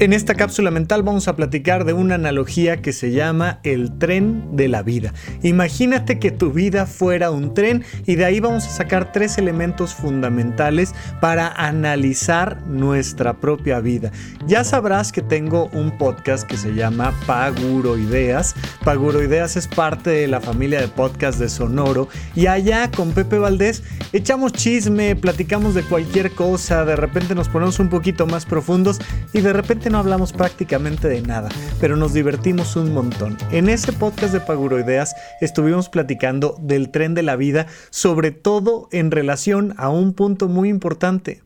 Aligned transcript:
En 0.00 0.12
esta 0.12 0.36
cápsula 0.36 0.70
mental 0.70 1.02
vamos 1.02 1.26
a 1.26 1.34
platicar 1.34 1.84
de 1.84 1.92
una 1.92 2.14
analogía 2.14 2.76
que 2.76 2.92
se 2.92 3.10
llama 3.10 3.58
el 3.64 3.98
tren 3.98 4.56
de 4.56 4.68
la 4.68 4.84
vida. 4.84 5.12
Imagínate 5.42 6.20
que 6.20 6.30
tu 6.30 6.52
vida 6.52 6.86
fuera 6.86 7.32
un 7.32 7.52
tren 7.52 7.82
y 8.06 8.14
de 8.14 8.24
ahí 8.24 8.38
vamos 8.38 8.64
a 8.64 8.70
sacar 8.70 9.10
tres 9.10 9.38
elementos 9.38 9.94
fundamentales 9.94 10.94
para 11.20 11.48
analizar 11.48 12.62
nuestra 12.68 13.40
propia 13.40 13.80
vida. 13.80 14.12
Ya 14.46 14.62
sabrás 14.62 15.10
que 15.10 15.20
tengo 15.20 15.68
un 15.72 15.98
podcast 15.98 16.46
que 16.46 16.56
se 16.56 16.74
llama 16.76 17.12
Paguroideas. 17.26 18.54
Paguroideas 18.84 19.56
es 19.56 19.66
parte 19.66 20.10
de 20.10 20.28
la 20.28 20.40
familia 20.40 20.80
de 20.80 20.86
podcast 20.86 21.40
de 21.40 21.48
Sonoro 21.48 22.06
y 22.36 22.46
allá 22.46 22.88
con 22.92 23.10
Pepe 23.10 23.38
Valdés 23.38 23.82
echamos 24.12 24.52
chisme, 24.52 25.16
platicamos 25.16 25.74
de 25.74 25.82
cualquier 25.82 26.30
cosa, 26.30 26.84
de 26.84 26.94
repente 26.94 27.34
nos 27.34 27.48
ponemos 27.48 27.80
un 27.80 27.88
poquito 27.88 28.28
más 28.28 28.46
profundos 28.46 29.00
y 29.32 29.40
de 29.40 29.52
repente 29.52 29.87
no 29.90 29.98
hablamos 29.98 30.32
prácticamente 30.32 31.08
de 31.08 31.22
nada, 31.22 31.48
pero 31.80 31.96
nos 31.96 32.12
divertimos 32.12 32.76
un 32.76 32.92
montón. 32.92 33.36
En 33.50 33.68
ese 33.68 33.92
podcast 33.92 34.32
de 34.32 34.40
Paguroideas 34.40 35.14
estuvimos 35.40 35.88
platicando 35.88 36.56
del 36.60 36.90
tren 36.90 37.14
de 37.14 37.22
la 37.22 37.36
vida, 37.36 37.66
sobre 37.90 38.30
todo 38.30 38.88
en 38.92 39.10
relación 39.10 39.74
a 39.78 39.88
un 39.88 40.12
punto 40.12 40.48
muy 40.48 40.68
importante, 40.68 41.42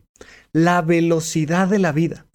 la 0.51 0.81
velocidad 0.81 1.67
de 1.67 1.79
la 1.79 1.91
vida. 1.91 2.25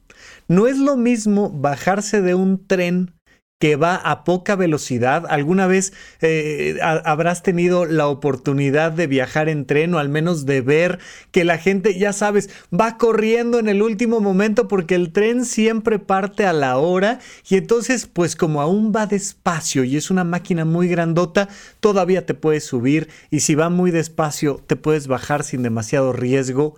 No 0.46 0.66
es 0.66 0.78
lo 0.78 0.96
mismo 0.96 1.50
bajarse 1.50 2.22
de 2.22 2.34
un 2.34 2.66
tren 2.66 3.17
que 3.58 3.76
va 3.76 3.96
a 3.96 4.24
poca 4.24 4.54
velocidad. 4.56 5.24
¿Alguna 5.28 5.66
vez 5.66 5.92
eh, 6.20 6.78
habrás 6.82 7.42
tenido 7.42 7.86
la 7.86 8.06
oportunidad 8.06 8.92
de 8.92 9.06
viajar 9.06 9.48
en 9.48 9.66
tren 9.66 9.94
o 9.94 9.98
al 9.98 10.08
menos 10.08 10.46
de 10.46 10.60
ver 10.60 10.98
que 11.32 11.44
la 11.44 11.58
gente, 11.58 11.98
ya 11.98 12.12
sabes, 12.12 12.50
va 12.72 12.98
corriendo 12.98 13.58
en 13.58 13.68
el 13.68 13.82
último 13.82 14.20
momento 14.20 14.68
porque 14.68 14.94
el 14.94 15.12
tren 15.12 15.44
siempre 15.44 15.98
parte 15.98 16.46
a 16.46 16.52
la 16.52 16.78
hora 16.78 17.18
y 17.48 17.56
entonces 17.56 18.06
pues 18.06 18.36
como 18.36 18.60
aún 18.60 18.92
va 18.94 19.06
despacio 19.06 19.82
y 19.82 19.96
es 19.96 20.10
una 20.10 20.24
máquina 20.24 20.64
muy 20.64 20.88
grandota, 20.88 21.48
todavía 21.80 22.26
te 22.26 22.34
puedes 22.34 22.64
subir 22.64 23.08
y 23.30 23.40
si 23.40 23.54
va 23.56 23.70
muy 23.70 23.90
despacio 23.90 24.62
te 24.66 24.76
puedes 24.76 25.08
bajar 25.08 25.42
sin 25.42 25.62
demasiado 25.62 26.12
riesgo 26.12 26.76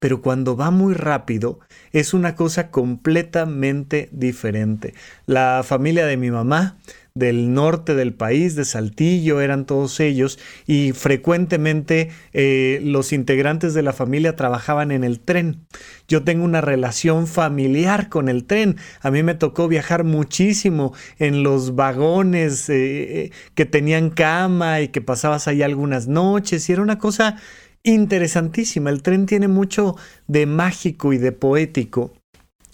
pero 0.00 0.20
cuando 0.22 0.56
va 0.56 0.72
muy 0.72 0.94
rápido 0.94 1.60
es 1.92 2.12
una 2.12 2.34
cosa 2.34 2.70
completamente 2.70 4.08
diferente. 4.10 4.94
La 5.26 5.62
familia 5.64 6.06
de 6.06 6.16
mi 6.16 6.32
mamá 6.32 6.78
del 7.14 7.52
norte 7.52 7.94
del 7.94 8.14
país, 8.14 8.54
de 8.54 8.64
Saltillo, 8.64 9.40
eran 9.40 9.66
todos 9.66 10.00
ellos, 10.00 10.38
y 10.66 10.92
frecuentemente 10.92 12.10
eh, 12.32 12.80
los 12.84 13.12
integrantes 13.12 13.74
de 13.74 13.82
la 13.82 13.92
familia 13.92 14.36
trabajaban 14.36 14.90
en 14.90 15.04
el 15.04 15.20
tren. 15.20 15.66
Yo 16.08 16.22
tengo 16.22 16.44
una 16.44 16.60
relación 16.60 17.26
familiar 17.26 18.08
con 18.08 18.28
el 18.28 18.44
tren. 18.44 18.76
A 19.00 19.10
mí 19.10 19.22
me 19.22 19.34
tocó 19.34 19.68
viajar 19.68 20.04
muchísimo 20.04 20.94
en 21.18 21.42
los 21.42 21.74
vagones 21.74 22.68
eh, 22.68 23.24
eh, 23.24 23.32
que 23.54 23.66
tenían 23.66 24.10
cama 24.10 24.80
y 24.80 24.88
que 24.88 25.00
pasabas 25.00 25.48
ahí 25.48 25.62
algunas 25.62 26.08
noches, 26.08 26.68
y 26.68 26.72
era 26.72 26.82
una 26.82 26.98
cosa 26.98 27.36
interesantísima. 27.82 28.90
El 28.90 29.02
tren 29.02 29.26
tiene 29.26 29.48
mucho 29.48 29.96
de 30.26 30.46
mágico 30.46 31.12
y 31.12 31.18
de 31.18 31.32
poético. 31.32 32.12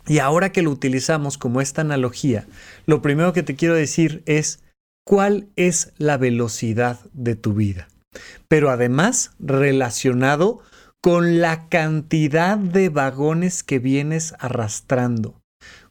Y 0.06 0.18
ahora 0.18 0.52
que 0.52 0.62
lo 0.62 0.70
utilizamos 0.70 1.36
como 1.38 1.60
esta 1.60 1.80
analogía, 1.80 2.46
lo 2.86 3.02
primero 3.02 3.32
que 3.32 3.42
te 3.42 3.56
quiero 3.56 3.74
decir 3.74 4.22
es 4.26 4.60
cuál 5.04 5.48
es 5.56 5.92
la 5.98 6.16
velocidad 6.16 7.00
de 7.12 7.34
tu 7.34 7.54
vida. 7.54 7.88
Pero 8.48 8.70
además 8.70 9.32
relacionado 9.38 10.60
con 11.00 11.40
la 11.40 11.68
cantidad 11.68 12.56
de 12.58 12.88
vagones 12.88 13.62
que 13.62 13.78
vienes 13.78 14.34
arrastrando. 14.38 15.40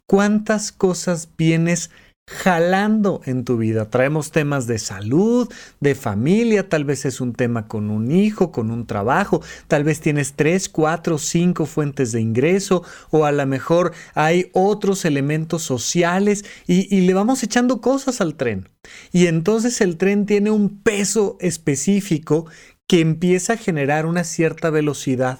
¿Cuántas 0.07 0.71
cosas 0.71 1.29
vienes 1.37 1.89
jalando 2.27 3.21
en 3.25 3.43
tu 3.43 3.57
vida. 3.57 3.89
Traemos 3.89 4.31
temas 4.31 4.65
de 4.65 4.79
salud, 4.79 5.51
de 5.79 5.95
familia, 5.95 6.67
tal 6.67 6.83
vez 6.83 7.05
es 7.05 7.21
un 7.21 7.33
tema 7.33 7.67
con 7.67 7.91
un 7.91 8.11
hijo, 8.11 8.51
con 8.51 8.71
un 8.71 8.87
trabajo, 8.87 9.41
tal 9.67 9.83
vez 9.83 9.99
tienes 9.99 10.33
tres, 10.33 10.67
cuatro, 10.67 11.17
cinco 11.17 11.65
fuentes 11.65 12.11
de 12.11 12.21
ingreso 12.21 12.83
o 13.11 13.25
a 13.25 13.31
lo 13.31 13.45
mejor 13.45 13.93
hay 14.15 14.49
otros 14.53 15.05
elementos 15.05 15.61
sociales 15.61 16.45
y, 16.65 16.93
y 16.95 17.01
le 17.01 17.13
vamos 17.13 17.43
echando 17.43 17.79
cosas 17.79 18.21
al 18.21 18.35
tren. 18.35 18.69
Y 19.11 19.27
entonces 19.27 19.79
el 19.81 19.97
tren 19.97 20.25
tiene 20.25 20.49
un 20.49 20.81
peso 20.81 21.37
específico 21.39 22.47
que 22.87 23.01
empieza 23.01 23.53
a 23.53 23.57
generar 23.57 24.05
una 24.05 24.23
cierta 24.23 24.69
velocidad 24.69 25.39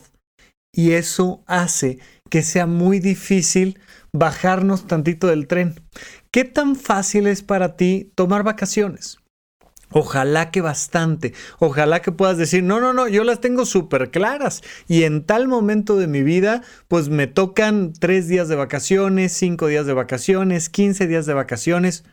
y 0.75 0.91
eso 0.91 1.43
hace 1.47 1.99
que 2.29 2.43
sea 2.43 2.67
muy 2.67 2.99
difícil 2.99 3.79
bajarnos 4.17 4.87
tantito 4.87 5.27
del 5.27 5.47
tren. 5.47 5.81
¿Qué 6.31 6.43
tan 6.43 6.75
fácil 6.75 7.27
es 7.27 7.41
para 7.43 7.75
ti 7.75 8.11
tomar 8.15 8.43
vacaciones? 8.43 9.17
Ojalá 9.91 10.51
que 10.51 10.61
bastante. 10.61 11.33
Ojalá 11.59 12.01
que 12.01 12.11
puedas 12.11 12.37
decir, 12.37 12.63
no, 12.63 12.79
no, 12.79 12.91
no, 12.91 13.07
yo 13.07 13.23
las 13.23 13.39
tengo 13.39 13.65
súper 13.65 14.11
claras. 14.11 14.61
Y 14.87 15.03
en 15.03 15.23
tal 15.23 15.47
momento 15.47 15.95
de 15.95 16.07
mi 16.07 16.23
vida, 16.23 16.63
pues 16.87 17.07
me 17.09 17.27
tocan 17.27 17.93
tres 17.93 18.27
días 18.27 18.49
de 18.49 18.55
vacaciones, 18.55 19.31
cinco 19.31 19.67
días 19.67 19.85
de 19.85 19.93
vacaciones, 19.93 20.69
quince 20.69 21.07
días 21.07 21.25
de 21.25 21.33
vacaciones 21.33 22.03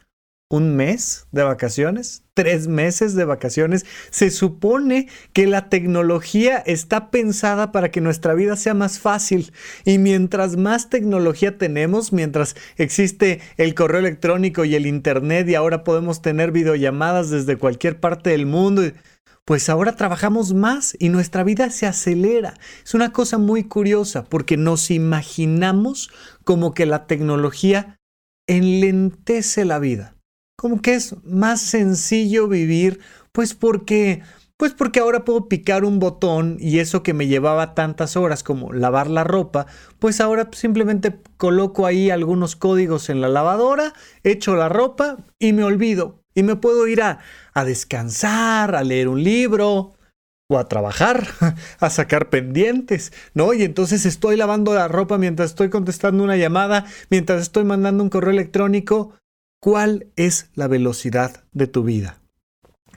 un 0.52 0.76
mes 0.76 1.26
de 1.32 1.42
vacaciones, 1.44 2.24
tres 2.34 2.68
meses 2.68 3.14
de 3.14 3.24
vacaciones. 3.24 3.86
Se 4.10 4.30
supone 4.30 5.08
que 5.32 5.46
la 5.46 5.70
tecnología 5.70 6.58
está 6.58 7.10
pensada 7.10 7.72
para 7.72 7.90
que 7.90 8.02
nuestra 8.02 8.34
vida 8.34 8.56
sea 8.56 8.74
más 8.74 8.98
fácil. 8.98 9.50
Y 9.86 9.96
mientras 9.96 10.58
más 10.58 10.90
tecnología 10.90 11.56
tenemos, 11.56 12.12
mientras 12.12 12.54
existe 12.76 13.40
el 13.56 13.74
correo 13.74 14.00
electrónico 14.00 14.66
y 14.66 14.74
el 14.74 14.84
Internet 14.84 15.48
y 15.48 15.54
ahora 15.54 15.84
podemos 15.84 16.20
tener 16.20 16.52
videollamadas 16.52 17.30
desde 17.30 17.56
cualquier 17.56 17.98
parte 17.98 18.28
del 18.28 18.44
mundo, 18.44 18.82
pues 19.46 19.70
ahora 19.70 19.96
trabajamos 19.96 20.52
más 20.52 20.94
y 20.98 21.08
nuestra 21.08 21.44
vida 21.44 21.70
se 21.70 21.86
acelera. 21.86 22.52
Es 22.84 22.92
una 22.92 23.10
cosa 23.10 23.38
muy 23.38 23.64
curiosa 23.64 24.24
porque 24.24 24.58
nos 24.58 24.90
imaginamos 24.90 26.10
como 26.44 26.74
que 26.74 26.84
la 26.84 27.06
tecnología 27.06 27.96
enlentece 28.46 29.64
la 29.64 29.78
vida 29.78 30.14
como 30.62 30.81
que 30.81 30.95
es 30.95 31.17
más 31.25 31.61
sencillo 31.61 32.47
vivir, 32.47 33.00
pues 33.33 33.53
porque 33.53 34.23
pues 34.56 34.75
porque 34.75 35.00
ahora 35.00 35.25
puedo 35.25 35.49
picar 35.49 35.84
un 35.84 35.99
botón 35.99 36.56
y 36.61 36.78
eso 36.78 37.03
que 37.03 37.15
me 37.15 37.27
llevaba 37.27 37.75
tantas 37.75 38.17
horas 38.17 38.45
como 38.45 38.73
lavar 38.73 39.11
la 39.11 39.25
ropa, 39.25 39.67
pues 39.99 40.21
ahora 40.21 40.49
simplemente 40.53 41.19
coloco 41.37 41.84
ahí 41.84 42.11
algunos 42.11 42.55
códigos 42.55 43.11
en 43.11 43.21
la 43.21 43.28
lavadora, 43.28 43.93
echo 44.23 44.55
la 44.55 44.69
ropa 44.69 45.17
y 45.41 45.53
me 45.53 45.65
olvido. 45.65 46.23
Y 46.33 46.45
me 46.45 46.55
puedo 46.55 46.87
ir 46.87 47.03
a, 47.03 47.19
a 47.55 47.65
descansar, 47.65 48.77
a 48.77 48.84
leer 48.84 49.09
un 49.09 49.25
libro 49.25 49.94
o 50.49 50.59
a 50.59 50.69
trabajar, 50.69 51.27
a 51.81 51.91
sacar 51.91 52.31
pendientes, 52.31 53.12
¿no? 53.34 53.53
Y 53.53 53.65
entonces 53.65 54.06
estoy 54.06 54.37
lavando 54.37 54.75
la 54.75 54.87
ropa 54.87 55.19
mientras 55.19 55.50
estoy 55.50 55.71
contestando 55.71 56.23
una 56.23 56.37
llamada, 56.37 56.87
mientras 57.11 57.43
estoy 57.43 57.65
mandando 57.65 58.05
un 58.05 58.11
correo 58.11 58.31
electrónico 58.31 59.12
¿Cuál 59.65 60.09
es 60.17 60.50
la 60.56 60.67
velocidad 60.67 61.45
de 61.53 61.69
tu 61.69 61.84
vida? 61.84 62.21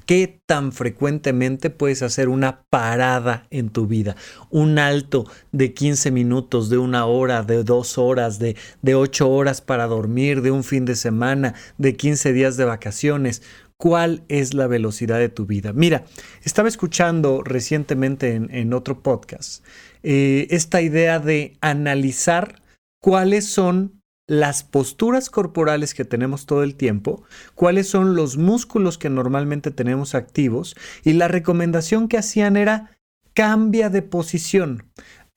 ¿Qué 0.08 0.42
tan 0.48 0.72
frecuentemente 0.72 1.70
puedes 1.70 2.02
hacer 2.02 2.28
una 2.28 2.64
parada 2.72 3.46
en 3.52 3.70
tu 3.70 3.86
vida? 3.86 4.16
Un 4.50 4.80
alto 4.80 5.30
de 5.52 5.76
15 5.76 6.10
minutos, 6.10 6.72
de 6.72 6.80
una 6.80 7.06
hora, 7.06 7.44
de 7.44 7.64
dos 7.64 8.00
horas, 8.00 8.40
de, 8.40 8.56
de 8.82 8.96
8 8.96 9.30
horas 9.30 9.62
para 9.62 9.86
dormir, 9.86 10.42
de 10.42 10.50
un 10.50 10.64
fin 10.64 10.86
de 10.86 10.96
semana, 10.96 11.54
de 11.78 11.96
15 11.96 12.34
días 12.34 12.58
de 12.58 12.66
vacaciones. 12.66 13.44
¿Cuál 13.78 14.24
es 14.28 14.56
la 14.56 14.66
velocidad 14.66 15.20
de 15.20 15.30
tu 15.30 15.46
vida? 15.46 15.72
Mira, 15.72 16.06
estaba 16.44 16.68
escuchando 16.68 17.44
recientemente 17.44 18.34
en, 18.34 18.74
otro 18.74 19.04
podcast 19.04 19.64
eh, 20.02 20.48
esta 20.50 20.82
idea 20.82 21.20
de 21.20 21.60
analizar 21.62 22.60
cuáles 23.00 23.46
son 23.46 24.02
las 24.28 24.64
posturas 24.64 25.30
corporales 25.30 25.94
que 25.94 26.06
tenemos 26.06 26.46
todo 26.46 26.64
el 26.64 26.76
tiempo, 26.76 27.24
cuáles 27.54 27.88
son 27.88 28.16
los 28.16 28.38
músculos 28.38 28.98
que 28.98 29.10
normalmente 29.10 29.72
tenemos 29.72 30.16
activos 30.16 30.76
y 31.04 31.14
la 31.14 31.28
recomendación 31.28 32.08
que 32.08 32.18
hacían 32.18 32.58
era 32.58 32.98
cambia 33.34 33.90
de 33.90 34.02
posición, 34.02 34.86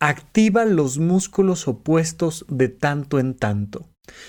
activa 0.00 0.64
los 0.64 0.98
músculos 0.98 1.68
opuestos 1.68 2.46
de 2.48 2.68
tanto 2.68 3.18
en 3.18 3.34
tanto. 3.34 3.88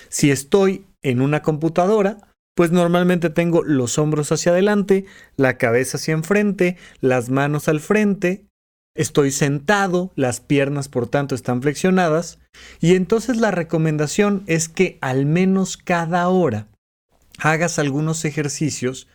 Si 0.09 0.31
estoy 0.31 0.85
en 1.01 1.21
una 1.21 1.41
computadora, 1.41 2.17
pues 2.55 2.71
normalmente 2.71 3.29
tengo 3.29 3.63
los 3.63 3.97
hombros 3.97 4.33
hacia 4.33 4.51
adelante, 4.51 5.05
la 5.37 5.57
cabeza 5.57 5.95
hacia 5.95 6.13
enfrente, 6.13 6.75
las 6.99 7.29
manos 7.29 7.69
al 7.69 7.79
frente 7.79 8.48
Estoy 8.95 9.31
sentado, 9.31 10.11
las 10.15 10.41
piernas 10.41 10.89
por 10.89 11.07
tanto 11.07 11.35
están 11.35 11.61
flexionadas 11.61 12.39
y 12.81 12.95
entonces 12.95 13.37
la 13.37 13.51
recomendación 13.51 14.43
es 14.47 14.67
que 14.67 14.97
al 15.01 15.25
menos 15.25 15.77
cada 15.77 16.27
hora 16.27 16.67
hagas 17.37 17.79
algunos 17.79 18.25
ejercicios 18.25 19.07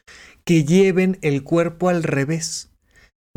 que 0.44 0.64
lleven 0.64 1.18
el 1.22 1.42
cuerpo 1.42 1.88
al 1.88 2.02
revés. 2.02 2.70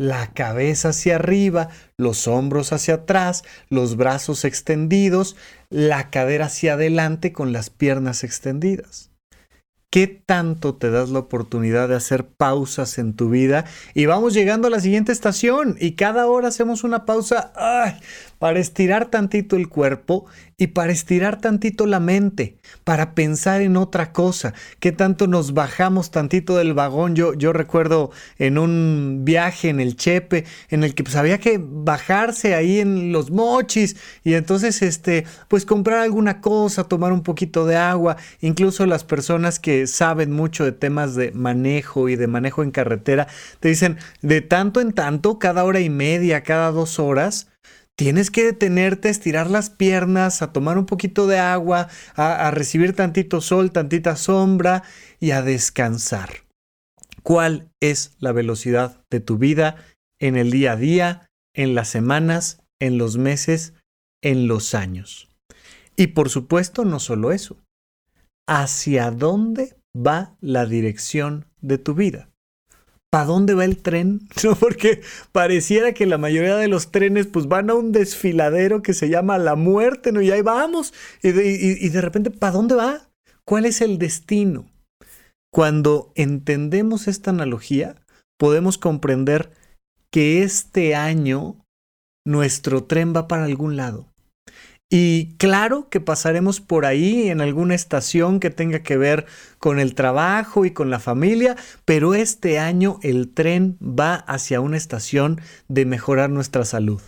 la 0.00 0.32
cabeza 0.32 0.90
hacia 0.90 1.16
arriba, 1.16 1.70
los 1.98 2.28
hombros 2.28 2.72
hacia 2.72 2.94
atrás, 2.94 3.42
los 3.68 3.96
brazos 3.96 4.44
extendidos, 4.44 5.36
la 5.70 6.08
cadera 6.10 6.46
hacia 6.46 6.74
adelante 6.74 7.32
con 7.32 7.52
las 7.52 7.68
piernas 7.68 8.22
extendidas. 8.22 9.07
¿Qué 9.90 10.06
tanto 10.06 10.74
te 10.74 10.90
das 10.90 11.08
la 11.08 11.20
oportunidad 11.20 11.88
de 11.88 11.94
hacer 11.94 12.26
pausas 12.26 12.98
en 12.98 13.16
tu 13.16 13.30
vida? 13.30 13.64
Y 13.94 14.04
vamos 14.04 14.34
llegando 14.34 14.68
a 14.68 14.70
la 14.70 14.80
siguiente 14.80 15.12
estación 15.12 15.76
y 15.80 15.92
cada 15.92 16.26
hora 16.26 16.48
hacemos 16.48 16.84
una 16.84 17.06
pausa 17.06 17.52
para 18.38 18.58
estirar 18.58 19.06
tantito 19.06 19.56
el 19.56 19.68
cuerpo 19.68 20.26
y 20.56 20.68
para 20.68 20.90
estirar 20.92 21.40
tantito 21.40 21.86
la 21.86 22.00
mente, 22.00 22.58
para 22.82 23.14
pensar 23.14 23.60
en 23.60 23.76
otra 23.76 24.12
cosa. 24.12 24.54
¿Qué 24.80 24.90
tanto 24.90 25.28
nos 25.28 25.54
bajamos 25.54 26.10
tantito 26.10 26.56
del 26.56 26.74
vagón? 26.74 27.14
Yo, 27.14 27.34
yo 27.34 27.52
recuerdo 27.52 28.10
en 28.38 28.58
un 28.58 29.20
viaje 29.24 29.68
en 29.68 29.80
el 29.80 29.96
Chepe 29.96 30.44
en 30.68 30.82
el 30.82 30.94
que 30.94 31.04
pues 31.04 31.14
había 31.14 31.38
que 31.38 31.60
bajarse 31.62 32.54
ahí 32.54 32.80
en 32.80 33.12
los 33.12 33.30
mochis 33.30 33.96
y 34.24 34.34
entonces 34.34 34.82
este 34.82 35.24
pues 35.46 35.64
comprar 35.64 36.00
alguna 36.00 36.40
cosa, 36.40 36.84
tomar 36.84 37.12
un 37.12 37.22
poquito 37.22 37.64
de 37.66 37.76
agua, 37.76 38.16
incluso 38.40 38.84
las 38.86 39.04
personas 39.04 39.60
que 39.60 39.86
saben 39.86 40.32
mucho 40.32 40.64
de 40.64 40.72
temas 40.72 41.14
de 41.14 41.30
manejo 41.32 42.08
y 42.08 42.16
de 42.16 42.26
manejo 42.26 42.62
en 42.62 42.72
carretera 42.72 43.28
te 43.60 43.68
dicen 43.68 43.98
de 44.22 44.40
tanto 44.40 44.80
en 44.80 44.92
tanto, 44.92 45.38
cada 45.38 45.64
hora 45.64 45.80
y 45.80 45.90
media, 45.90 46.42
cada 46.42 46.70
dos 46.70 46.98
horas, 46.98 47.48
tienes 47.98 48.30
que 48.30 48.44
detenerte, 48.44 49.08
estirar 49.08 49.50
las 49.50 49.70
piernas, 49.70 50.40
a 50.40 50.52
tomar 50.52 50.78
un 50.78 50.86
poquito 50.86 51.26
de 51.26 51.38
agua, 51.38 51.88
a, 52.14 52.48
recibir 52.52 52.94
tantito 52.94 53.40
sol, 53.40 53.72
tantita 53.72 54.14
sombra 54.14 54.84
y 55.18 55.32
a 55.32 55.42
descansar. 55.42 56.44
¿Cuál 57.24 57.72
es 57.80 58.12
la 58.20 58.30
velocidad 58.30 59.04
de 59.10 59.18
tu 59.18 59.36
vida 59.36 59.84
en 60.20 60.36
el 60.36 60.52
día 60.52 60.72
a 60.72 60.76
día, 60.76 61.26
en 61.54 61.74
las 61.74 61.88
semanas, 61.88 62.62
en 62.80 62.98
los 62.98 63.18
meses, 63.18 63.74
en 64.22 64.46
los 64.46 64.74
años? 64.74 65.28
Y 65.96 66.08
por 66.08 66.30
supuesto, 66.30 66.84
no 66.84 67.00
solo 67.00 67.32
eso. 67.32 67.56
¿Hacia 68.46 69.10
dónde 69.10 69.76
va 69.94 70.36
la 70.40 70.66
dirección 70.66 71.46
de 71.60 71.78
tu 71.78 71.94
vida? 71.94 72.30
¿Para 73.10 73.24
dónde 73.24 73.54
va 73.54 73.64
el 73.64 73.78
tren? 73.78 74.28
No, 74.44 74.54
porque 74.54 75.00
pareciera 75.32 75.92
que 75.92 76.06
la 76.06 76.18
mayoría 76.18 76.56
de 76.56 76.68
los 76.68 76.90
trenes 76.90 77.26
pues 77.26 77.46
van 77.46 77.70
a 77.70 77.74
un 77.74 77.92
desfiladero 77.92 78.82
que 78.82 78.94
se 78.94 79.08
llama 79.08 79.38
la 79.38 79.56
muerte, 79.56 80.12
¿no? 80.12 80.20
Y 80.20 80.30
ahí 80.30 80.42
vamos. 80.42 80.94
Y 81.22 81.32
de, 81.32 81.76
y 81.80 81.88
de 81.88 82.00
repente, 82.00 82.30
¿para 82.30 82.52
dónde 82.52 82.74
va? 82.74 83.08
¿Cuál 83.44 83.66
es 83.66 83.80
el 83.80 83.98
destino? 83.98 84.66
Cuando 85.50 86.12
entendemos 86.14 87.08
esta 87.08 87.30
analogía, 87.30 87.96
podemos 88.38 88.78
comprender 88.78 89.50
que 90.12 90.42
este 90.42 90.94
año 90.94 91.64
nuestro 92.26 92.84
tren 92.84 93.14
va 93.14 93.26
para 93.26 93.44
algún 93.44 93.76
lado. 93.76 94.06
Y 94.90 95.34
claro 95.36 95.90
que 95.90 96.00
pasaremos 96.00 96.62
por 96.62 96.86
ahí 96.86 97.28
en 97.28 97.42
alguna 97.42 97.74
estación 97.74 98.40
que 98.40 98.48
tenga 98.48 98.78
que 98.82 98.96
ver 98.96 99.26
con 99.58 99.80
el 99.80 99.94
trabajo 99.94 100.64
y 100.64 100.70
con 100.70 100.88
la 100.88 100.98
familia, 100.98 101.56
pero 101.84 102.14
este 102.14 102.58
año 102.58 102.98
el 103.02 103.28
tren 103.34 103.76
va 103.82 104.14
hacia 104.14 104.60
una 104.60 104.78
estación 104.78 105.40
de 105.68 105.84
mejorar 105.84 106.30
nuestra 106.30 106.64
salud. 106.64 107.02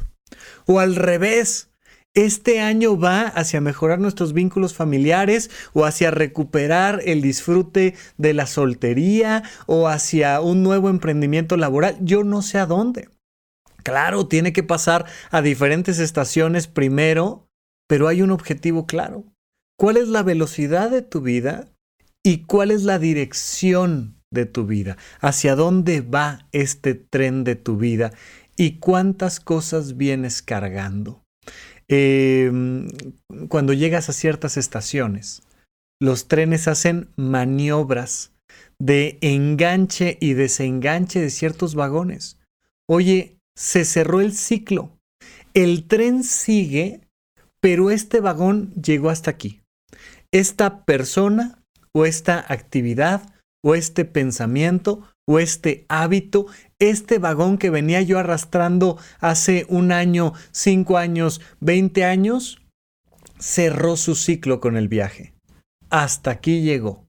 O 0.66 0.78
al 0.78 0.94
revés, 0.94 1.70
este 2.12 2.60
año 2.60 2.98
va 2.98 3.22
hacia 3.22 3.62
mejorar 3.62 3.98
nuestros 3.98 4.34
vínculos 4.34 4.74
familiares 4.74 5.50
o 5.72 5.86
hacia 5.86 6.10
recuperar 6.10 7.00
el 7.06 7.22
disfrute 7.22 7.94
de 8.18 8.34
la 8.34 8.46
soltería 8.46 9.42
o 9.66 9.88
hacia 9.88 10.40
un 10.42 10.62
nuevo 10.62 10.90
emprendimiento 10.90 11.56
laboral. 11.56 11.96
Yo 12.00 12.24
no 12.24 12.42
sé 12.42 12.58
a 12.58 12.66
dónde. 12.66 13.08
Claro, 13.84 14.26
tiene 14.26 14.52
que 14.52 14.62
pasar 14.62 15.06
a 15.30 15.40
diferentes 15.40 15.98
estaciones 15.98 16.66
primero 16.66 17.49
pero 17.90 18.06
hay 18.06 18.22
un 18.22 18.30
objetivo 18.30 18.86
claro. 18.86 19.24
¿Cuál 19.76 19.96
es 19.96 20.06
la 20.06 20.22
velocidad 20.22 20.92
de 20.92 21.02
tu 21.02 21.22
vida 21.22 21.66
y 22.24 22.44
cuál 22.44 22.70
es 22.70 22.84
la 22.84 23.00
dirección 23.00 24.14
de 24.32 24.46
tu 24.46 24.64
vida? 24.64 24.96
¿Hacia 25.18 25.56
dónde 25.56 26.00
va 26.00 26.46
este 26.52 26.94
tren 26.94 27.42
de 27.42 27.56
tu 27.56 27.78
vida 27.78 28.12
y 28.56 28.78
cuántas 28.78 29.40
cosas 29.40 29.96
vienes 29.96 30.40
cargando? 30.40 31.24
Em, 31.88 32.90
cuando 33.48 33.72
llegas 33.72 34.08
a 34.08 34.12
ciertas 34.12 34.56
estaciones, 34.56 35.42
los 36.00 36.28
trenes 36.28 36.68
hacen 36.68 37.08
maniobras 37.16 38.30
de 38.78 39.18
enganche 39.20 40.16
y 40.20 40.34
desenganche 40.34 41.20
de 41.20 41.30
ciertos 41.30 41.74
vagones. 41.74 42.38
Oye, 42.88 43.36
se 43.56 43.84
cerró 43.84 44.20
el 44.20 44.32
ciclo. 44.32 44.96
El 45.54 45.88
tren 45.88 46.22
sigue 46.22 47.09
pero 47.60 47.90
este 47.90 48.20
vagón 48.20 48.72
llegó 48.74 49.10
hasta 49.10 49.30
aquí. 49.30 49.60
Esta 50.32 50.84
persona 50.84 51.62
o 51.94 52.04
esta 52.04 52.44
actividad 52.48 53.22
o 53.64 53.74
este 53.74 54.04
pensamiento 54.04 55.02
o 55.28 55.38
este 55.38 55.84
hábito, 55.88 56.46
este 56.80 57.18
vagón 57.18 57.58
que 57.58 57.70
venía 57.70 58.02
yo 58.02 58.18
arrastrando 58.18 58.98
hace 59.20 59.66
un 59.68 59.92
año, 59.92 60.32
cinco 60.50 60.96
años, 60.98 61.40
veinte 61.60 62.04
años, 62.04 62.62
cerró 63.38 63.96
su 63.96 64.14
ciclo 64.14 64.60
con 64.60 64.76
el 64.76 64.88
viaje. 64.88 65.34
Hasta 65.88 66.30
aquí 66.30 66.62
llegó. 66.62 67.06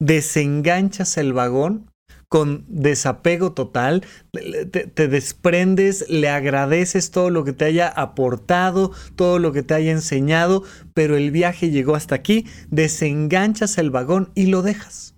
Desenganchas 0.00 1.16
el 1.18 1.32
vagón 1.32 1.91
con 2.32 2.64
desapego 2.66 3.52
total, 3.52 4.06
te, 4.32 5.06
desprendes, 5.06 6.06
le 6.08 6.30
agradeces 6.30 7.10
todo 7.10 7.28
lo 7.28 7.44
que 7.44 7.52
te 7.52 7.66
haya 7.66 7.88
aportado, 7.88 8.90
todo 9.16 9.38
lo 9.38 9.52
que 9.52 9.62
te 9.62 9.74
haya 9.74 9.92
enseñado, 9.92 10.62
pero 10.94 11.18
el 11.18 11.30
viaje 11.30 11.68
llegó 11.68 11.94
hasta 11.94 12.14
aquí, 12.14 12.46
desenganchas 12.70 13.76
el 13.76 13.90
vagón 13.90 14.30
y 14.34 14.46
lo 14.46 14.62
dejas. 14.62 15.14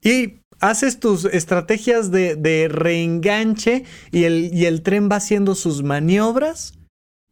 Y 0.00 0.38
haces 0.60 1.00
tus 1.00 1.24
estrategias 1.24 2.12
de, 2.12 2.68
reenganche 2.70 3.82
y 4.12 4.22
el, 4.22 4.54
y 4.54 4.66
el 4.66 4.82
tren 4.82 5.08
va 5.10 5.16
haciendo 5.16 5.56
sus 5.56 5.82
maniobras 5.82 6.78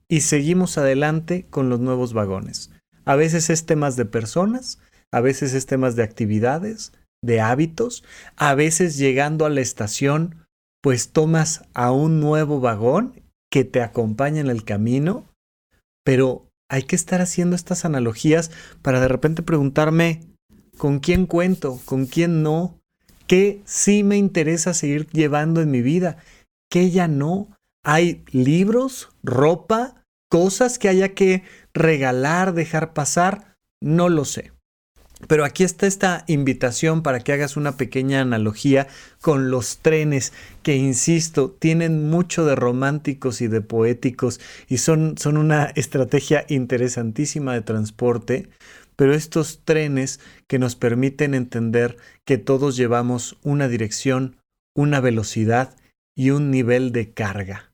y 0.08 0.22
seguimos 0.22 0.76
adelante 0.76 1.46
con 1.50 1.69
los 1.69 1.78
nuevos 1.78 2.14
vagones. 2.14 2.72
A 3.05 3.14
veces 3.14 3.49
es 3.49 3.64
temas 3.64 3.94
de 3.94 4.06
personas, 4.06 4.81
a 5.12 5.20
veces 5.20 5.55
es 5.55 5.66
temas 5.66 5.94
de 5.94 6.02
actividades, 6.02 6.90
de 7.25 7.41
hábitos, 7.41 8.05
a 8.37 8.55
veces 8.55 8.97
llegando 8.97 9.47
a 9.47 9.50
la 9.50 9.61
estación, 9.61 10.47
pues 10.82 11.11
tomas 11.11 11.62
a 11.73 11.93
un 11.93 12.21
nuevo 12.21 12.61
vagón 12.61 13.23
que 13.50 13.65
te 13.65 13.81
acompaña 13.81 14.41
en 14.41 14.50
el 14.50 14.65
camino, 14.65 15.26
pero 16.04 16.47
hay 16.69 16.83
que 16.83 16.97
estar 16.97 17.21
haciendo 17.21 17.57
estas 17.57 17.85
analogías 17.85 18.50
para 18.83 19.00
de 19.00 19.09
repente 19.09 19.43
preguntarme, 19.43 20.21
¿con 20.76 20.99
quién 20.99 21.26
cuento? 21.26 21.81
¿Con 21.85 22.07
quién 22.07 22.43
no? 22.43 22.78
¿Qué 23.26 23.62
sí 23.64 24.02
me 24.02 24.16
interesa 24.16 24.75
seguir 24.75 25.09
llevando 25.11 25.62
en 25.62 25.71
mi 25.71 25.81
vida? 25.83 26.19
¿Qué 26.69 26.90
ya 26.90 27.09
no? 27.09 27.49
¿Hay 27.83 28.25
libros, 28.31 29.11
ropa, 29.23 30.02
cosas 30.28 30.78
que 30.78 30.88
haya 30.88 31.14
que 31.14 31.45
regalar, 31.73 32.54
dejar 32.54 32.93
pasar? 32.93 33.57
No 33.81 34.09
lo 34.09 34.25
sé. 34.25 34.53
Pero 35.28 35.45
aquí 35.45 35.64
está 35.64 35.87
esta 35.87 36.25
invitación 36.26 37.02
para 37.02 37.21
que 37.21 37.33
hagas 37.33 37.57
una 37.57 37.76
pequeña 37.76 38.21
analogía 38.21 38.87
con 39.21 39.50
los 39.50 39.78
trenes, 39.78 40.33
que 40.62 40.76
insisto, 40.76 41.50
tienen 41.50 42.11
mucho 42.11 42.45
de 42.45 42.54
románticos 42.54 43.40
y 43.40 43.49
de 43.49 43.61
poéticos 43.61 44.40
y 44.69 44.78
son, 44.78 45.16
son 45.19 45.37
una 45.37 45.64
estrategia 45.75 46.45
interesantísima 46.49 47.54
de 47.54 47.62
transporte, 47.62 48.49
pero 48.97 49.14
estos 49.14 49.61
trenes 49.64 50.21
que 50.47 50.59
nos 50.59 50.76
permiten 50.76 51.35
entender 51.35 51.97
que 52.25 52.38
todos 52.38 52.76
llevamos 52.76 53.38
una 53.43 53.69
dirección, 53.69 54.37
una 54.75 55.00
velocidad 55.00 55.76
y 56.16 56.31
un 56.31 56.50
nivel 56.50 56.93
de 56.93 57.12
carga 57.12 57.74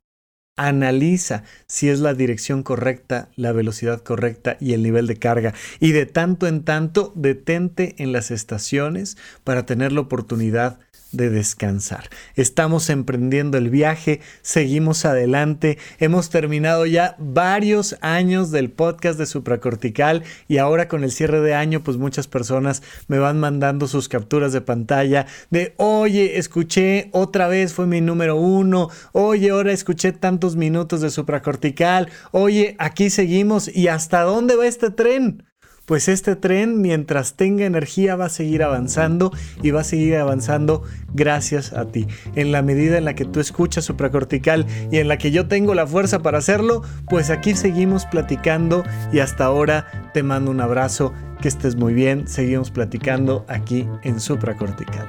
analiza 0.67 1.45
si 1.67 1.89
es 1.89 2.01
la 2.01 2.13
dirección 2.13 2.63
correcta, 2.63 3.31
la 3.35 3.53
velocidad 3.53 4.03
correcta 4.03 4.59
y 4.61 4.75
el 4.75 4.83
nivel 4.83 5.07
de 5.07 5.17
carga. 5.17 5.55
Y 5.81 5.93
de 5.93 6.05
tanto 6.05 6.47
en 6.47 6.65
tanto, 6.65 7.13
detente 7.17 7.95
en 7.99 8.13
las 8.13 8.31
estaciones 8.31 9.17
para 9.43 9.65
tener 9.65 9.93
la 9.93 10.03
oportunidad 10.03 10.79
de 11.13 11.31
descansar. 11.31 12.09
Estamos 12.35 12.91
emprendiendo 12.91 13.59
el 13.59 13.71
viaje, 13.71 14.21
seguimos 14.43 15.05
adelante, 15.05 15.79
hemos 15.99 16.31
terminado 16.31 16.87
ya 16.87 17.17
varios 17.19 17.97
años 18.01 18.51
del 18.51 18.71
podcast 18.71 19.19
de 19.19 19.27
supracortical 19.27 20.23
y 20.49 20.59
ahora 20.59 20.89
con 20.89 21.05
el 21.05 21.11
cierre 21.11 21.41
de 21.41 21.55
año 21.55 21.83
pues 21.83 21.97
muchas 21.97 22.27
personas 22.27 22.83
me 23.09 23.19
van 23.19 23.41
mandando 23.41 23.89
sus 23.89 24.09
capturas 24.09 24.53
de 24.53 24.61
pantalla 24.61 25.27
de 25.51 25.75
oye, 25.77 26.39
escuché 26.39 27.09
otra 27.13 27.49
vez, 27.49 27.73
fue 27.73 27.87
mi 27.87 28.01
número 28.01 28.37
uno, 28.37 28.89
oye, 29.13 29.51
ahora 29.51 29.73
escuché 29.73 30.13
tantos 30.13 30.57
minutos 30.57 31.01
de 31.01 31.11
supracortical, 31.11 32.09
oye, 32.33 32.77
aquí 32.79 33.11
seguimos. 33.11 33.69
Y 33.75 33.89
hasta 33.89 34.23
dónde 34.23 34.57
va 34.57 34.67
este 34.67 34.91
tren 34.91 35.50
pues 35.91 36.07
este 36.07 36.37
tren 36.37 36.81
mientras 36.81 37.35
tenga 37.35 37.65
energía 37.65 38.15
va 38.15 38.27
a 38.27 38.29
seguir 38.29 38.63
avanzando 38.63 39.33
y 39.61 39.73
va 39.73 39.81
a 39.81 39.85
seguir 39.85 40.15
avanzando 40.19 40.85
gracias 41.15 41.73
a 41.73 41.87
ti. 41.87 42.07
En 42.37 42.53
la 42.53 42.63
medida 42.63 42.97
en 42.97 43.05
la 43.05 43.17
que 43.17 43.25
tú 43.25 43.41
escuchas 43.41 43.87
supracortical 43.87 44.67
y 44.93 44.99
en 44.99 45.09
la 45.09 45.19
que 45.19 45.33
yo 45.33 45.49
tengo 45.49 45.75
la 45.75 45.89
fuerza 45.89 46.21
para 46.21 46.39
hacerlo, 46.39 46.83
pues 47.09 47.29
aquí 47.29 47.57
seguimos 47.57 48.07
platicando 48.07 48.85
y 49.13 49.19
hasta 49.19 49.47
ahora 49.47 50.11
te 50.15 50.23
mando 50.23 50.53
un 50.53 50.61
abrazo, 50.61 51.13
que 51.43 51.49
estés 51.49 51.75
muy 51.75 51.93
bien, 51.93 52.29
seguimos 52.29 52.71
platicando 52.71 53.45
aquí 53.49 53.89
en 54.05 54.21
supracortical. 54.21 55.09